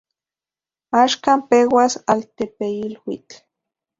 [1.01, 3.33] Axkan peuas altepeiluitl.